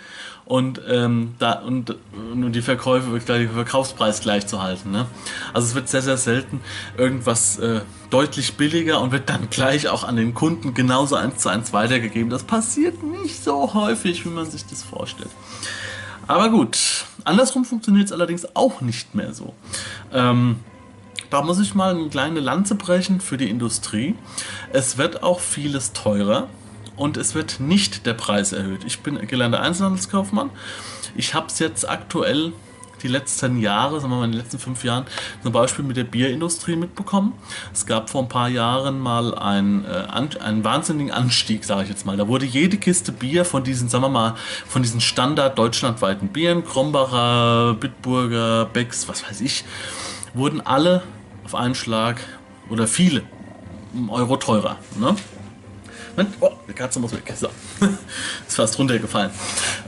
und, 0.46 0.80
ähm, 0.88 1.34
da, 1.38 1.58
und, 1.58 1.96
und 2.32 2.52
die 2.52 2.62
Verkäufe, 2.62 3.10
den 3.18 3.50
Verkaufspreis 3.50 4.22
gleich 4.22 4.46
zu 4.46 4.62
halten. 4.62 4.90
Ne? 4.90 5.04
Also 5.52 5.68
es 5.68 5.74
wird 5.74 5.90
sehr, 5.90 6.00
sehr 6.00 6.16
selten 6.16 6.62
irgendwas 6.96 7.58
äh, 7.58 7.82
deutlich 8.08 8.54
billiger 8.54 9.02
und 9.02 9.12
wird 9.12 9.28
dann 9.28 9.50
gleich 9.50 9.88
auch 9.88 10.02
an 10.02 10.16
den 10.16 10.32
Kunden 10.32 10.72
genauso 10.72 11.14
eins 11.14 11.42
zu 11.42 11.50
eins 11.50 11.74
weitergegeben. 11.74 12.30
Das 12.30 12.42
passiert 12.42 13.02
nicht 13.02 13.44
so 13.44 13.74
häufig, 13.74 14.24
wie 14.24 14.30
man 14.30 14.50
sich 14.50 14.64
das 14.64 14.82
vorstellt. 14.82 15.28
Aber 16.26 16.48
gut, 16.48 17.04
andersrum 17.24 17.66
funktioniert 17.66 18.06
es 18.06 18.12
allerdings 18.12 18.46
auch 18.56 18.80
nicht 18.80 19.14
mehr 19.14 19.34
so. 19.34 19.52
Ähm, 20.14 20.56
da 21.30 21.42
muss 21.42 21.58
ich 21.60 21.74
mal 21.74 21.94
eine 21.94 22.08
kleine 22.08 22.40
Lanze 22.40 22.74
brechen 22.74 23.20
für 23.20 23.36
die 23.36 23.50
Industrie. 23.50 24.14
Es 24.72 24.98
wird 24.98 25.22
auch 25.22 25.40
vieles 25.40 25.92
teurer 25.92 26.48
und 26.96 27.16
es 27.16 27.34
wird 27.34 27.60
nicht 27.60 28.06
der 28.06 28.14
Preis 28.14 28.52
erhöht. 28.52 28.84
Ich 28.84 29.00
bin 29.00 29.18
gelernter 29.26 29.60
Einzelhandelskaufmann. 29.60 30.50
Ich 31.16 31.34
habe 31.34 31.46
es 31.46 31.58
jetzt 31.58 31.88
aktuell 31.88 32.52
die 33.02 33.08
letzten 33.08 33.58
Jahre, 33.60 34.00
sagen 34.00 34.12
wir 34.12 34.18
mal 34.18 34.24
in 34.24 34.32
den 34.32 34.40
letzten 34.40 34.58
fünf 34.58 34.82
Jahren, 34.84 35.04
zum 35.42 35.52
Beispiel 35.52 35.84
mit 35.84 35.96
der 35.96 36.04
Bierindustrie 36.04 36.76
mitbekommen. 36.76 37.32
Es 37.72 37.86
gab 37.86 38.10
vor 38.10 38.22
ein 38.22 38.28
paar 38.28 38.48
Jahren 38.48 38.98
mal 38.98 39.36
einen, 39.36 39.84
äh, 39.84 40.40
einen 40.40 40.64
wahnsinnigen 40.64 41.12
Anstieg, 41.12 41.64
sage 41.64 41.84
ich 41.84 41.88
jetzt 41.88 42.06
mal. 42.06 42.16
Da 42.16 42.26
wurde 42.28 42.44
jede 42.44 42.76
Kiste 42.76 43.12
Bier 43.12 43.44
von 43.44 43.64
diesen, 43.64 43.88
sagen 43.88 44.04
wir 44.04 44.08
mal, 44.08 44.34
von 44.66 44.82
diesen 44.82 45.00
Standard 45.00 45.58
deutschlandweiten 45.58 46.28
Bieren, 46.28 46.64
Krombacher, 46.64 47.74
Bitburger, 47.74 48.66
Becks, 48.66 49.08
was 49.08 49.28
weiß 49.28 49.40
ich, 49.42 49.64
wurden 50.34 50.60
alle 50.60 51.02
auf 51.48 51.54
einen 51.54 51.74
Schlag 51.74 52.20
oder 52.68 52.86
viele 52.86 53.22
Euro 54.10 54.36
teurer. 54.36 54.76
Ne? 54.98 55.16
Oh, 56.40 56.50
die 56.68 56.74
Katze 56.74 57.00
muss 57.00 57.12
weg. 57.12 57.32
So. 57.34 57.48
Ist 58.46 58.56
fast 58.56 58.78
runtergefallen. 58.78 59.30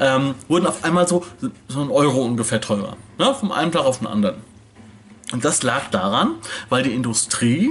Ähm, 0.00 0.35
wurden 0.49 0.67
auf 0.67 0.83
einmal 0.85 1.07
so, 1.07 1.26
so 1.69 1.83
ein 1.83 1.90
Euro 1.90 2.23
ungefähr 2.23 2.62
teurer. 2.62 2.97
Ne? 3.19 3.35
Vom 3.35 3.52
einen 3.52 3.73
Tag 3.73 3.85
auf 3.85 3.99
den 3.99 4.07
anderen. 4.07 4.37
Und 5.33 5.45
das 5.45 5.62
lag 5.62 5.90
daran, 5.90 6.37
weil 6.71 6.83
die 6.83 6.95
Industrie 6.95 7.69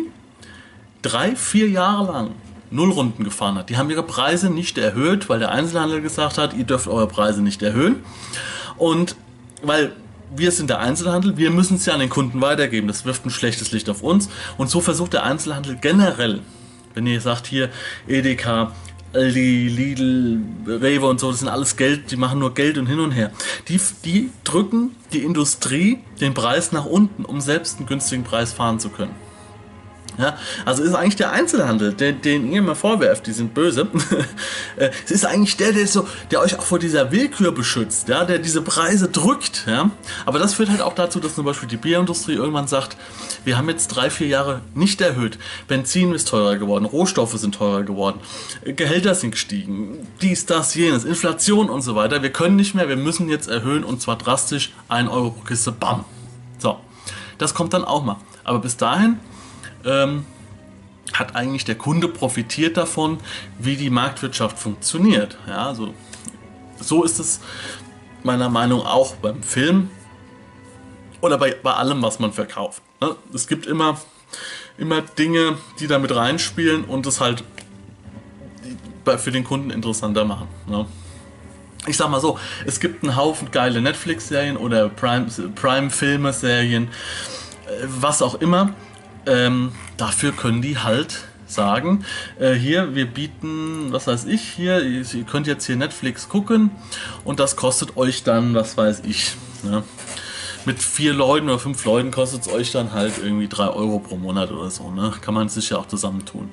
drei, 1.01 1.35
vier 1.35 1.67
Jahre 1.69 2.11
lang 2.11 2.31
Nullrunden 2.69 3.23
gefahren 3.25 3.57
hat. 3.57 3.71
Die 3.71 3.77
haben 3.77 3.89
ihre 3.89 4.03
Preise 4.03 4.51
nicht 4.51 4.77
erhöht, 4.77 5.29
weil 5.29 5.39
der 5.39 5.51
Einzelhandel 5.51 6.01
gesagt 6.01 6.37
hat, 6.37 6.53
ihr 6.53 6.63
dürft 6.63 6.87
eure 6.87 7.07
Preise 7.07 7.41
nicht 7.41 7.63
erhöhen. 7.63 8.03
Und 8.77 9.15
weil 9.63 9.93
wir 10.35 10.51
sind 10.51 10.69
der 10.69 10.79
Einzelhandel, 10.79 11.37
wir 11.37 11.51
müssen 11.51 11.77
es 11.77 11.85
ja 11.85 11.93
an 11.93 11.99
den 11.99 12.09
Kunden 12.09 12.41
weitergeben. 12.41 12.87
Das 12.87 13.05
wirft 13.05 13.25
ein 13.25 13.29
schlechtes 13.29 13.71
Licht 13.71 13.89
auf 13.89 14.03
uns. 14.03 14.29
Und 14.57 14.69
so 14.69 14.81
versucht 14.81 15.13
der 15.13 15.23
Einzelhandel 15.23 15.77
generell, 15.81 16.41
wenn 16.93 17.07
ihr 17.07 17.21
sagt 17.21 17.47
hier 17.47 17.69
Edeka, 18.07 18.73
Aldi, 19.11 19.67
Lidl, 19.69 20.39
Rewe 20.67 21.07
und 21.07 21.19
so, 21.19 21.31
das 21.31 21.39
sind 21.39 21.47
alles 21.47 21.77
Geld, 21.77 22.11
die 22.11 22.15
machen 22.15 22.39
nur 22.39 22.53
Geld 22.53 22.77
und 22.77 22.85
hin 22.85 22.99
und 22.99 23.11
her. 23.11 23.31
Die, 23.67 23.79
die 24.05 24.29
drücken 24.43 24.95
die 25.13 25.23
Industrie 25.23 25.97
den 26.21 26.35
Preis 26.35 26.71
nach 26.71 26.85
unten, 26.85 27.25
um 27.25 27.41
selbst 27.41 27.77
einen 27.77 27.87
günstigen 27.87 28.23
Preis 28.23 28.53
fahren 28.53 28.79
zu 28.79 28.89
können. 28.89 29.15
Ja, 30.19 30.37
also 30.65 30.83
ist 30.83 30.93
eigentlich 30.93 31.15
der 31.15 31.31
Einzelhandel, 31.31 31.93
der, 31.93 32.11
den 32.11 32.51
ihr 32.51 32.59
immer 32.59 32.75
vorwerft, 32.75 33.25
die 33.25 33.31
sind 33.31 33.53
böse. 33.53 33.87
Es 34.75 35.11
ist 35.11 35.25
eigentlich 35.25 35.55
der, 35.57 35.71
der, 35.71 35.87
so, 35.87 36.07
der 36.31 36.41
euch 36.41 36.57
auch 36.57 36.63
vor 36.63 36.79
dieser 36.79 37.11
Willkür 37.11 37.51
beschützt, 37.53 38.09
ja, 38.09 38.25
der 38.25 38.39
diese 38.39 38.61
Preise 38.61 39.07
drückt. 39.07 39.65
Ja. 39.65 39.91
Aber 40.25 40.39
das 40.39 40.53
führt 40.53 40.69
halt 40.69 40.81
auch 40.81 40.93
dazu, 40.93 41.19
dass 41.19 41.35
zum 41.35 41.45
Beispiel 41.45 41.69
die 41.69 41.77
Bierindustrie 41.77 42.33
irgendwann 42.33 42.67
sagt, 42.67 42.97
wir 43.45 43.57
haben 43.57 43.69
jetzt 43.69 43.87
drei, 43.89 44.09
vier 44.09 44.27
Jahre 44.27 44.61
nicht 44.75 44.99
erhöht. 44.99 45.39
Benzin 45.67 46.13
ist 46.13 46.27
teurer 46.27 46.57
geworden, 46.57 46.83
Rohstoffe 46.83 47.37
sind 47.37 47.55
teurer 47.55 47.83
geworden, 47.83 48.19
Gehälter 48.63 49.15
sind 49.15 49.31
gestiegen, 49.31 50.05
dies, 50.21 50.45
das, 50.45 50.75
jenes, 50.75 51.05
Inflation 51.05 51.69
und 51.69 51.81
so 51.81 51.95
weiter. 51.95 52.21
Wir 52.21 52.31
können 52.31 52.57
nicht 52.57 52.75
mehr, 52.75 52.89
wir 52.89 52.97
müssen 52.97 53.29
jetzt 53.29 53.47
erhöhen 53.47 53.85
und 53.85 54.01
zwar 54.01 54.17
drastisch 54.17 54.73
1 54.89 55.09
Euro 55.09 55.31
pro 55.31 55.43
Kiste, 55.43 55.71
bam. 55.71 56.03
So, 56.57 56.77
das 57.37 57.53
kommt 57.53 57.73
dann 57.73 57.85
auch 57.85 58.03
mal. 58.03 58.17
Aber 58.43 58.59
bis 58.59 58.75
dahin 58.75 59.17
ähm, 59.85 60.25
hat 61.13 61.35
eigentlich 61.35 61.65
der 61.65 61.75
Kunde 61.75 62.07
profitiert 62.07 62.77
davon, 62.77 63.19
wie 63.57 63.75
die 63.75 63.89
Marktwirtschaft 63.89 64.59
funktioniert. 64.59 65.37
Ja, 65.47 65.67
also, 65.67 65.93
so 66.79 67.03
ist 67.03 67.19
es 67.19 67.39
meiner 68.23 68.49
Meinung 68.49 68.83
nach 68.83 68.93
auch 68.93 69.15
beim 69.15 69.43
Film 69.43 69.89
oder 71.21 71.37
bei, 71.37 71.55
bei 71.61 71.73
allem, 71.73 72.01
was 72.01 72.19
man 72.19 72.33
verkauft. 72.33 72.81
Ne? 73.01 73.15
Es 73.33 73.47
gibt 73.47 73.65
immer, 73.65 73.99
immer 74.77 75.01
Dinge, 75.01 75.57
die 75.79 75.87
da 75.87 75.99
mit 75.99 76.15
reinspielen 76.15 76.85
und 76.85 77.05
es 77.05 77.19
halt 77.19 77.43
für 79.17 79.31
den 79.31 79.43
Kunden 79.43 79.71
interessanter 79.71 80.23
machen. 80.25 80.47
Ne? 80.67 80.85
Ich 81.87 81.97
sag 81.97 82.09
mal 82.09 82.21
so, 82.21 82.37
es 82.65 82.79
gibt 82.79 83.03
einen 83.03 83.15
Haufen 83.15 83.49
geile 83.51 83.81
Netflix-Serien 83.81 84.57
oder 84.57 84.89
Prime-Filme-Serien, 84.89 86.87
Prime 86.87 87.83
äh, 87.83 87.87
was 87.87 88.21
auch 88.21 88.35
immer 88.35 88.73
ähm, 89.29 89.71
dafür 89.97 90.31
können 90.31 90.61
die 90.61 90.77
halt 90.79 91.25
sagen, 91.45 92.05
äh, 92.39 92.53
hier, 92.53 92.95
wir 92.95 93.05
bieten, 93.05 93.91
was 93.91 94.07
weiß 94.07 94.25
ich, 94.25 94.41
hier, 94.41 94.81
ihr 94.83 95.05
könnt 95.23 95.47
jetzt 95.47 95.65
hier 95.65 95.75
Netflix 95.75 96.29
gucken 96.29 96.71
und 97.23 97.39
das 97.39 97.55
kostet 97.55 97.97
euch 97.97 98.23
dann, 98.23 98.53
was 98.53 98.77
weiß 98.77 99.03
ich, 99.05 99.35
ne? 99.63 99.83
mit 100.65 100.81
vier 100.81 101.13
Leuten 101.13 101.47
oder 101.47 101.59
fünf 101.59 101.83
Leuten 101.85 102.11
kostet 102.11 102.41
es 102.41 102.49
euch 102.49 102.71
dann 102.71 102.91
halt 102.91 103.17
irgendwie 103.17 103.47
drei 103.47 103.67
Euro 103.67 103.99
pro 103.99 104.17
Monat 104.17 104.51
oder 104.51 104.69
so, 104.69 104.91
ne? 104.91 105.13
Kann 105.21 105.33
man 105.33 105.49
sich 105.49 105.69
ja 105.69 105.77
auch 105.77 105.87
zusammentun. 105.87 106.49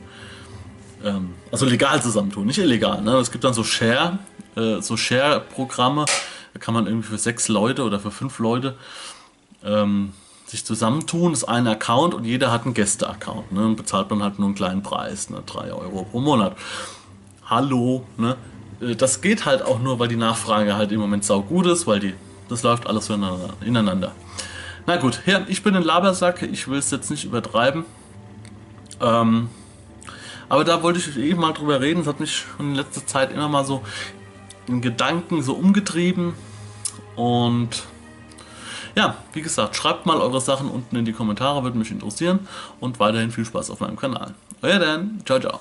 Ähm, 1.05 1.35
also 1.51 1.67
legal 1.67 2.01
zusammentun, 2.03 2.47
nicht 2.47 2.59
illegal, 2.59 3.03
ne? 3.03 3.17
Es 3.17 3.31
gibt 3.31 3.45
dann 3.45 3.53
so 3.53 3.65
Share, 3.65 4.19
äh, 4.57 4.81
so 4.81 4.97
Share-Programme, 4.97 6.07
da 6.55 6.61
kann 6.61 6.73
man 6.73 6.87
irgendwie 6.87 7.09
für 7.09 7.19
sechs 7.19 7.49
Leute 7.49 7.83
oder 7.83 7.99
für 7.99 8.11
fünf 8.11 8.39
Leute 8.39 8.77
ähm, 9.65 10.13
sich 10.47 10.65
zusammentun, 10.65 11.33
ist 11.33 11.45
ein 11.45 11.67
Account 11.67 12.15
und 12.15 12.25
jeder 12.25 12.53
hat 12.53 12.65
einen 12.65 12.75
Gäste-Account. 12.75 13.53
Ne? 13.53 13.61
Dann 13.63 13.77
bezahlt 13.77 14.11
man 14.11 14.23
halt 14.23 14.39
nur 14.39 14.47
einen 14.47 14.55
kleinen 14.55 14.83
Preis, 14.83 15.29
ne? 15.31 15.43
3 15.45 15.73
Euro 15.73 16.05
pro 16.05 16.21
Monat. 16.21 16.57
Hallo, 17.45 18.05
ne? 18.17 18.37
Äh, 18.81 18.95
das 18.95 19.21
geht 19.21 19.45
halt 19.45 19.63
auch 19.63 19.81
nur, 19.81 19.99
weil 19.99 20.09
die 20.09 20.17
Nachfrage 20.17 20.77
halt 20.77 20.93
im 20.93 21.01
Moment 21.01 21.25
sau 21.25 21.43
gut 21.43 21.67
ist, 21.67 21.87
weil 21.87 22.01
die, 22.01 22.15
das 22.49 22.63
läuft 22.63 22.87
alles 22.87 23.11
ineinander. 23.11 24.13
Na 24.87 24.97
gut, 24.97 25.21
ja, 25.27 25.41
ich 25.49 25.65
bin 25.65 25.75
ein 25.75 25.83
Labersack, 25.83 26.43
ich 26.43 26.69
will 26.69 26.79
es 26.79 26.93
jetzt 26.93 27.11
nicht 27.11 27.25
übertreiben. 27.25 27.85
Ähm, 29.01 29.49
aber 30.49 30.63
da 30.63 30.83
wollte 30.83 31.01
ich 31.01 31.17
eben 31.17 31.41
mal 31.41 31.53
drüber 31.53 31.81
reden, 31.81 32.03
es 32.03 32.07
hat 32.07 32.21
mich 32.21 32.45
in 32.61 32.77
letzter 32.77 33.05
Zeit 33.05 33.33
immer 33.33 33.49
mal 33.49 33.65
so 33.65 33.83
in 34.69 34.81
Gedanken 34.81 35.43
so 35.43 35.55
umgetrieben 35.55 36.35
und 37.17 37.85
ja, 38.97 39.15
wie 39.35 39.43
gesagt, 39.43 39.77
schreibt 39.77 40.07
mal 40.07 40.21
eure 40.21 40.41
Sachen 40.41 40.69
unten 40.71 40.97
in 40.97 41.05
die 41.05 41.13
Kommentare, 41.13 41.63
würde 41.63 41.79
mich 41.79 41.91
interessieren. 41.91 42.49
Und 42.81 42.99
weiterhin 42.99 43.31
viel 43.31 43.45
Spaß 43.45 43.71
auf 43.71 43.81
meinem 43.81 43.97
Kanal. 43.97 44.35
Euer 44.63 44.79
Dan, 44.79 45.21
ciao, 45.25 45.39
ciao. 45.39 45.61